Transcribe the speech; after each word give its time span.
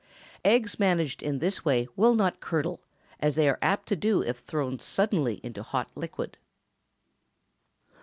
Eggs 0.43 0.79
managed 0.79 1.21
in 1.21 1.37
this 1.37 1.63
way 1.63 1.87
will 1.95 2.15
not 2.15 2.39
curdle, 2.39 2.81
as 3.19 3.35
they 3.35 3.47
are 3.47 3.59
apt 3.61 3.87
to 3.87 3.95
do 3.95 4.23
if 4.23 4.39
thrown 4.39 4.79
suddenly 4.79 5.39
into 5.43 5.61
hot 5.61 5.91
liquid. 5.93 6.37